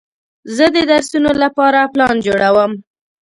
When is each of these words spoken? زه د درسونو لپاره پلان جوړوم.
زه 0.55 0.65
د 0.75 0.77
درسونو 0.91 1.31
لپاره 1.43 1.89
پلان 1.93 2.15
جوړوم. 2.25 2.71